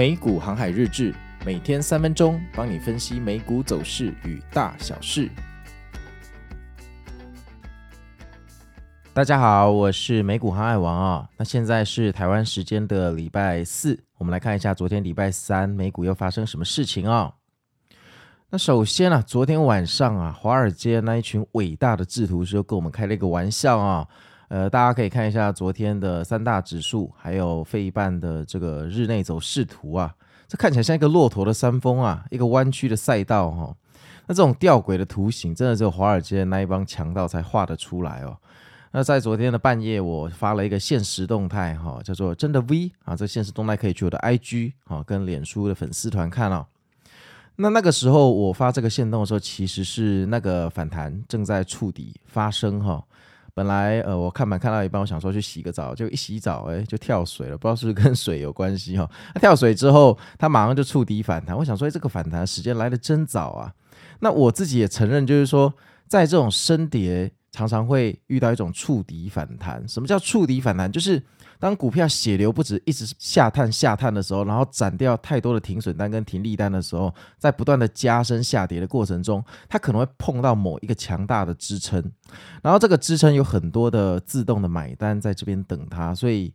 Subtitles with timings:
[0.00, 5.28] 美股航海日志，每天三分钟，帮你分析美股走势与大小事。
[9.12, 11.28] 大家好，我是美股航海王啊。
[11.36, 17.34] 那现在是台湾时间的礼拜四，我们来看一下昨天礼拜三美股又发生什么事情啊？
[18.48, 24.08] 那首先啊，昨天晚上啊，华尔街那一群伟大的制图师又跟我们开了一个玩笑啊。
[24.50, 30.12] 呃，大家可以看一下昨天的三大指数，还有费半的这个日内走势图啊，
[30.48, 33.72] 这看起来像一个骆驼的山峰啊，一个弯曲的赛道哈、
[34.26, 38.36] 那这种吊诡的图形，真的只有华尔街的那一帮强盗才画得出来哦。
[38.90, 46.66] 那在昨天的半夜，我发了一个限时动态哈、叫做“真的 V” 啊，这限时动态可以去我的 IG 啊、跟脸书的粉丝团看哦。
[47.54, 53.04] 那那个时候我发这个限动的时候，其实是那个反弹正在触底发生哈。
[53.60, 59.10] 本来呃，我看盘看到一半，我想说去洗个澡，就一洗澡，哎，就跳水了，不知道是不是跟水有关系哈、 哦。
[59.38, 61.54] 跳水之后，它马上就触底反弹。
[61.54, 63.70] 我想说，哎，这个反弹时间来的真早啊。
[64.20, 65.74] 那我自己也承认，就是说，
[66.08, 69.86] 在这种升跌，常常会遇到一种触底反弹。
[69.88, 70.90] 什么叫触底反弹？
[70.90, 71.22] 就是。
[71.60, 82.02] 当股票血流不止，一直下探下探的时候，然后斩掉太多的停损单跟停利单的时候，在不断的加深下跌的过程中，它可能会碰到某一个强大的支撑，
[82.62, 86.50] 然后这个支撑有很多的自动的买单在这边等它，所以。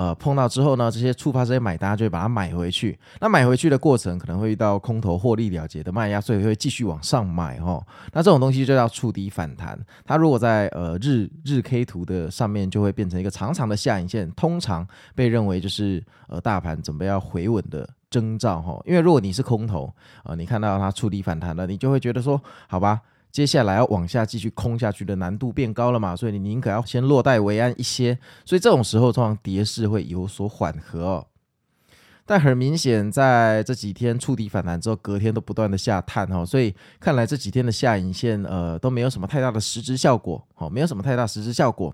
[0.00, 2.98] 呃，碰到之后呢，这些触发这些买单就会把它买回去。
[3.20, 7.86] 那买回去的过程可能会遇到空头获利了结的卖压，所以会继续往上买哈、哦。
[8.14, 9.78] 那这种东西就叫触底反弹。
[10.06, 19.92] 它如果在呃日日 K 图的上面，就会变成一个长长的下影线，通常被认为就是呃大盘准备要回稳的征兆哈、因为如果你是空头，
[20.24, 23.02] 呃，你看到它触底反弹了，你就会觉得说，好吧。
[23.30, 31.26] 接下来要往下继续空下去的难度变高了嘛，所以你宁可要先落袋为安一些，所以这种时候通常跌势会有所缓和哦。
[32.26, 41.92] 但很明显，在这几天触底反弹之后，隔天都不断的下探哦，所以看来这几天的下影线呃都没有什么太大的实质效果哦，没有什么太大实质效果。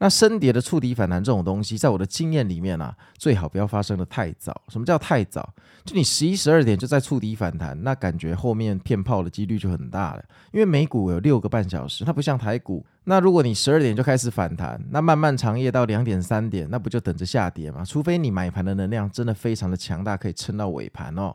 [0.00, 4.62] 那深跌的触底反弹这种东西，在我的经验里面啊，最好不要发生的太早。
[4.68, 5.52] 什么叫太早？
[5.84, 10.24] 就你十一、十二点就在触底反弹，那感觉后面骗炮的几率就很大了。
[10.52, 12.86] 因为美股有六个半小时，它不像台股。
[13.04, 17.84] 那如果你十二点就开始反弹，那漫漫长夜到两点、三点，那不就等着下跌吗？
[17.84, 21.34] 除非你买盘的能量真的非常的强大，可以撑到尾盘哦。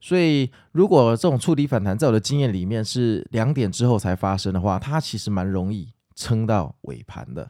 [0.00, 7.48] 所以，如果这种触底反弹在我的经验里面是两点之后才发生的话，它其实蛮容易撑到尾盘的。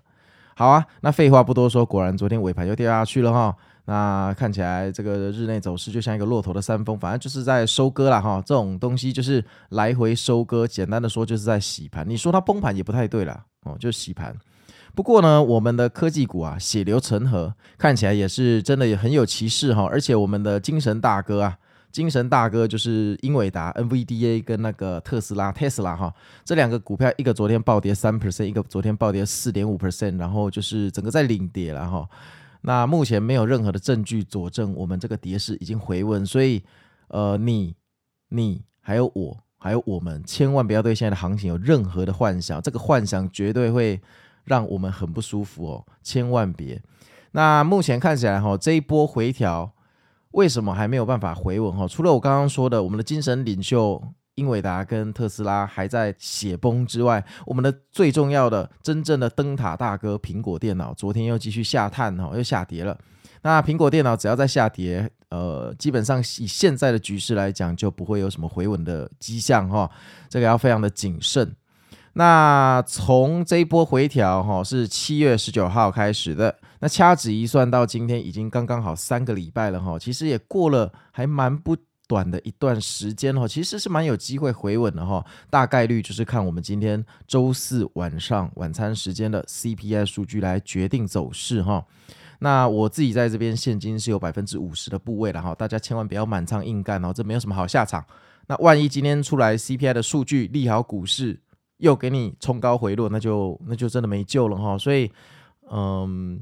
[0.54, 3.54] 好啊，那废话不多说，果然昨天尾盘又掉下去了哈。
[3.84, 8.40] 那看起来这个日内走势就像一个骆驼的山峰，反正就是在收割了哈。
[8.46, 12.08] 这种东西就是来回收割，简单的说就是在洗盘。
[12.08, 14.36] 你说它崩盘也不太对了哦，就洗盘。
[14.94, 19.88] 不过呢，我们的科技股啊，血流成河，看起来也是真的也很有气势哈。
[19.90, 21.58] 而且我们的精神大哥啊。
[21.92, 26.12] 精神大哥就是英伟达 NVDA 跟那个特斯拉 Tesla 哈，
[26.44, 32.08] 这两个股票一个昨天暴跌三 percent，一个昨天暴跌四点五 percent，然后就是整个在领跌了哈。
[32.62, 36.62] 那目前没有任何的证据佐证我们这个跌势已经回稳，所以
[37.08, 37.74] 呃，你、
[38.30, 44.00] 你还有我还有我们，千万不要对现在的行情有任何的幻想，这个幻想绝对会
[44.44, 46.80] 让我们很不舒服哦，千万别。
[47.32, 49.71] 那目前看起来哈，这一波回调。
[50.32, 51.86] 为什么还没有办法回稳哈？
[51.86, 54.02] 除了我刚刚说的，我们的精神领袖
[54.34, 62.98] 英伟达跟特斯拉还在血崩之外，我们的最重要的、真正的灯塔大哥苹果电脑，昨天又继续下探哈，又下跌了。
[63.42, 69.90] 那苹果电脑只要在下跌，呃，基本上以现在的局势来讲，就不会有什么回稳的迹象哈。
[70.28, 71.54] 这个要非常的谨慎。
[72.14, 76.54] 那从这一波回调哈，是七月十九号开始的。
[76.80, 79.98] 那掐指一算，到今天已经刚刚好三个礼拜了哈。
[79.98, 83.46] 其实也过了还蛮不短的一段时间哈。
[83.46, 85.24] 其实是蛮有机会回稳的哈。
[85.48, 91.82] 大概率就是看我们今天周四晚上晚餐时间的 CPI 数据来决定走势哈。
[92.40, 95.54] 那我自己在这边现金是有百分之五十的部位了哈。
[95.54, 98.04] 大家千万不要满仓硬干哦，这没有什么好下场。
[98.48, 101.40] 那万一今天出来 CPI 的数据利好股市，
[101.82, 104.78] 又给你冲高回落，那就那就真的没救了哈。
[104.78, 105.10] 所以，
[105.68, 106.40] 嗯，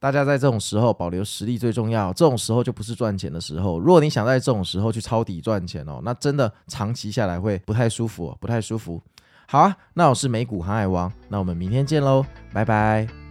[0.00, 2.12] 大家在这种时候保留实力最重要。
[2.12, 3.78] 这种时候就不是赚钱的时候。
[3.78, 9.00] 如果你想在这种时候去抄底赚钱哦，那真的长期下来会不太舒服，不太舒服。
[9.46, 13.29] 好啊，那我是美股航海王，那我们明天见喽，拜拜。